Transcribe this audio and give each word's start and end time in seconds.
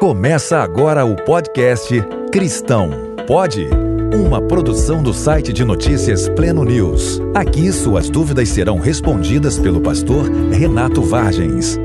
Começa 0.00 0.62
agora 0.62 1.04
o 1.04 1.14
podcast 1.14 1.94
Cristão 2.32 2.88
Pode? 3.26 3.68
Uma 4.14 4.40
produção 4.40 5.02
do 5.02 5.12
site 5.12 5.52
de 5.52 5.62
notícias 5.62 6.26
Pleno 6.26 6.64
News. 6.64 7.20
Aqui 7.34 7.70
suas 7.70 8.08
dúvidas 8.08 8.48
serão 8.48 8.78
respondidas 8.78 9.58
pelo 9.58 9.82
pastor 9.82 10.24
Renato 10.50 11.02
Vargens. 11.02 11.76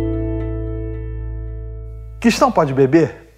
Cristão 2.21 2.49
pode 2.49 2.73
beber? 2.73 3.33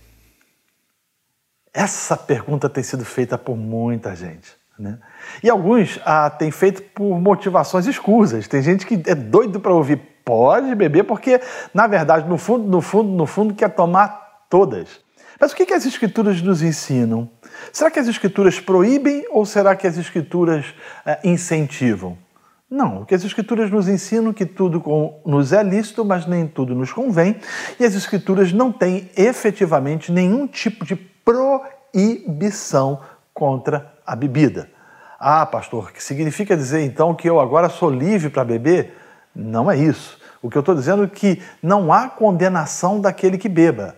Essa 1.74 2.16
pergunta 2.16 2.70
tem 2.70 2.84
sido 2.84 3.04
feita 3.04 3.36
por 3.36 3.58
muita 3.58 4.16
gente. 4.16 4.52
Né? 4.78 5.00
E 5.44 5.50
alguns 5.50 6.00
ah, 6.06 6.30
têm 6.30 6.52
feito 6.52 6.84
por 6.84 7.20
motivações 7.20 7.88
escusas. 7.88 8.48
Tem 8.48 8.62
gente 8.62 8.86
que 8.86 8.94
é 9.10 9.16
doido 9.16 9.60
para 9.60 9.74
ouvir 9.74 10.00
pode 10.24 10.76
beber, 10.76 11.04
porque, 11.06 11.42
na 11.74 11.88
verdade, 11.88 12.30
no 12.30 12.38
fundo, 12.38 12.68
no 12.68 12.80
fundo, 12.80 13.10
no 13.10 13.26
fundo, 13.26 13.56
quer 13.56 13.70
tomar 13.70 14.27
todas. 14.50 15.00
Mas 15.40 15.52
o 15.52 15.56
que, 15.56 15.74
as 15.74 15.86
Escrituras 15.86 16.42
nos 16.42 16.62
ensinam? 16.62 17.30
Será 17.72 17.92
que 17.92 18.00
as 18.00 18.08
Escrituras 18.08 18.60
proíbem 18.60 19.26
ou 19.30 19.46
será 19.46 19.76
que 19.76 19.86
as 19.86 19.98
Escrituras 19.98 20.66
eh, 21.06 21.20
incentivam? 21.24 22.18
Não, 22.70 23.02
o 23.02 23.06
que 23.06 23.16
as 23.16 23.24
Escrituras 23.24 23.70
nos 23.70 23.88
ensinam 23.88 24.34
que 24.34 24.46
tudo 24.46 24.84
nos 25.26 25.54
é 25.54 25.64
lícito, 25.64 26.04
mas 26.04 26.26
nem 26.26 26.48
tudo 26.48 26.76
nos 26.76 26.92
convém, 26.92 27.38
e 27.80 27.86
as 27.86 27.96
Escrituras 27.96 28.52
não 28.52 28.72
têm 28.72 29.10
efetivamente 29.16 30.12
nenhum 30.12 30.48
tipo 30.48 30.86
de 30.86 30.96
proibição 30.96 33.00
contra 33.34 33.94
a 34.06 34.16
bebida. 34.16 34.70
Ah, 35.20 35.46
pastor, 35.46 35.92
que 35.92 36.04
significa 36.04 36.58
dizer 36.58 36.82
então 36.82 37.14
que 37.14 37.30
eu 37.30 37.40
agora 37.40 37.70
sou 37.70 37.90
livre 37.90 38.30
para 38.30 38.44
beber? 38.44 38.96
Não 39.34 39.70
é 39.70 39.78
isso. 39.78 40.20
O 40.42 40.50
que 40.50 40.58
eu 40.58 40.62
estou 40.62 40.76
dizendo 40.76 41.04
é 41.04 41.08
que 41.08 41.42
não 41.62 41.94
há 41.94 42.10
condenação 42.10 43.00
daquele 43.00 43.38
que 43.38 43.48
beba. 43.48 43.96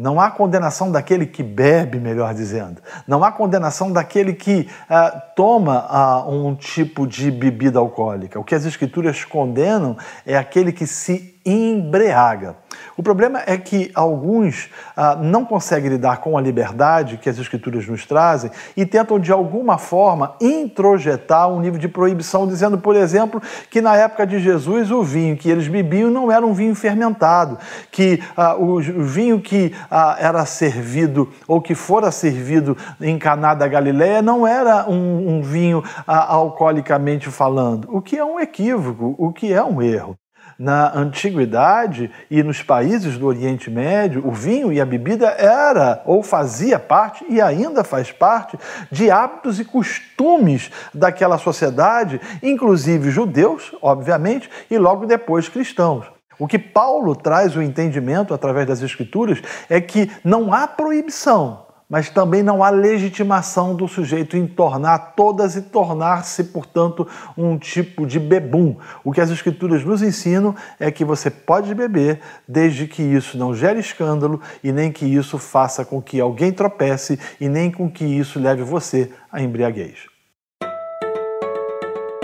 Não 0.00 0.18
há 0.18 0.30
condenação 0.30 0.90
daquele 0.90 1.26
que 1.26 1.42
bebe, 1.42 2.00
melhor 2.00 2.32
dizendo. 2.32 2.80
Não 3.06 3.22
há 3.22 3.30
condenação 3.30 3.92
daquele 3.92 4.32
que 4.32 4.66
uh, 4.88 5.20
toma 5.36 6.24
uh, 6.24 6.34
um 6.34 6.54
tipo 6.54 7.06
de 7.06 7.30
bebida 7.30 7.78
alcoólica. 7.78 8.40
O 8.40 8.44
que 8.44 8.54
as 8.54 8.64
Escrituras 8.64 9.26
condenam 9.26 9.98
é 10.24 10.38
aquele 10.38 10.72
que 10.72 10.86
se 10.86 11.38
embriaga. 11.44 12.56
O 12.96 13.02
problema 13.02 13.42
é 13.46 13.56
que 13.56 13.90
alguns 13.94 14.70
ah, 14.96 15.16
não 15.16 15.44
conseguem 15.44 15.90
lidar 15.90 16.18
com 16.18 16.36
a 16.36 16.40
liberdade 16.40 17.16
que 17.16 17.28
as 17.28 17.38
Escrituras 17.38 17.86
nos 17.86 18.06
trazem 18.06 18.50
e 18.76 18.84
tentam, 18.84 19.18
de 19.18 19.32
alguma 19.32 19.78
forma, 19.78 20.34
introjetar 20.40 21.48
um 21.48 21.60
nível 21.60 21.78
de 21.78 21.88
proibição, 21.88 22.46
dizendo, 22.46 22.78
por 22.78 22.96
exemplo, 22.96 23.40
que 23.70 23.80
na 23.80 23.96
época 23.96 24.26
de 24.26 24.38
Jesus 24.38 24.90
o 24.90 25.02
vinho 25.02 25.36
que 25.36 25.50
eles 25.50 25.68
bebiam 25.68 26.10
não 26.10 26.30
era 26.30 26.46
um 26.46 26.52
vinho 26.52 26.74
fermentado, 26.74 27.58
que 27.90 28.22
ah, 28.36 28.56
o 28.56 28.80
vinho 28.80 29.40
que 29.40 29.74
ah, 29.90 30.16
era 30.18 30.44
servido 30.44 31.30
ou 31.46 31.60
que 31.60 31.74
fora 31.74 32.10
servido 32.10 32.76
em 33.00 33.18
Caná 33.18 33.54
da 33.54 33.66
Galileia 33.66 34.22
não 34.22 34.46
era 34.46 34.88
um, 34.88 35.36
um 35.36 35.42
vinho 35.42 35.82
ah, 36.06 36.34
alcoolicamente 36.34 37.30
falando, 37.30 37.88
o 37.90 38.00
que 38.00 38.16
é 38.16 38.24
um 38.24 38.38
equívoco, 38.38 39.14
o 39.18 39.32
que 39.32 39.52
é 39.52 39.62
um 39.62 39.80
erro 39.80 40.19
na 40.60 40.94
antiguidade 40.94 42.10
e 42.30 42.42
nos 42.42 42.62
países 42.62 43.16
do 43.16 43.26
Oriente 43.26 43.70
Médio, 43.70 44.28
o 44.28 44.30
vinho 44.30 44.70
e 44.70 44.78
a 44.78 44.84
bebida 44.84 45.28
era 45.28 46.02
ou 46.04 46.22
fazia 46.22 46.78
parte 46.78 47.24
e 47.30 47.40
ainda 47.40 47.82
faz 47.82 48.12
parte 48.12 48.58
de 48.90 49.10
hábitos 49.10 49.58
e 49.58 49.64
costumes 49.64 50.70
daquela 50.92 51.38
sociedade, 51.38 52.20
inclusive 52.42 53.10
judeus, 53.10 53.74
obviamente, 53.80 54.50
e 54.70 54.76
logo 54.76 55.06
depois 55.06 55.48
cristãos. 55.48 56.04
O 56.38 56.46
que 56.46 56.58
Paulo 56.58 57.16
traz 57.16 57.56
o 57.56 57.62
entendimento 57.62 58.34
através 58.34 58.66
das 58.66 58.82
Escrituras 58.82 59.42
é 59.66 59.80
que 59.80 60.10
não 60.22 60.52
há 60.52 60.68
proibição, 60.68 61.69
mas 61.90 62.08
também 62.08 62.40
não 62.40 62.62
há 62.62 62.70
legitimação 62.70 63.74
do 63.74 63.88
sujeito 63.88 64.36
em 64.36 64.46
tornar 64.46 65.14
todas 65.16 65.56
e 65.56 65.62
tornar-se, 65.62 66.44
portanto, 66.44 67.06
um 67.36 67.58
tipo 67.58 68.06
de 68.06 68.20
bebum. 68.20 68.76
O 69.02 69.10
que 69.10 69.20
as 69.20 69.30
Escrituras 69.30 69.84
nos 69.84 70.00
ensinam 70.00 70.54
é 70.78 70.90
que 70.92 71.04
você 71.04 71.28
pode 71.28 71.74
beber 71.74 72.20
desde 72.46 72.86
que 72.86 73.02
isso 73.02 73.36
não 73.36 73.52
gere 73.52 73.80
escândalo 73.80 74.40
e 74.62 74.70
nem 74.70 74.92
que 74.92 75.04
isso 75.04 75.36
faça 75.36 75.84
com 75.84 76.00
que 76.00 76.20
alguém 76.20 76.52
tropece 76.52 77.18
e 77.40 77.48
nem 77.48 77.70
com 77.70 77.90
que 77.90 78.04
isso 78.04 78.38
leve 78.38 78.62
você 78.62 79.10
à 79.32 79.42
embriaguez. 79.42 80.06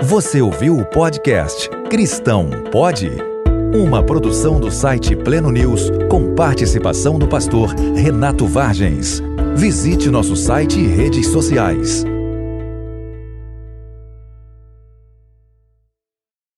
Você 0.02 0.40
ouviu 0.40 0.78
o 0.78 0.84
podcast 0.84 1.68
Cristão 1.90 2.48
Pode? 2.70 3.10
Uma 3.74 4.04
produção 4.04 4.60
do 4.60 4.70
site 4.70 5.16
Pleno 5.16 5.50
News 5.50 5.90
com 6.08 6.34
participação 6.34 7.18
do 7.18 7.26
pastor 7.26 7.74
Renato 7.74 8.46
Vargens. 8.46 9.20
Visite 9.56 10.10
nosso 10.10 10.36
site 10.36 10.78
e 10.78 10.86
redes 10.86 11.28
sociais 11.28 12.04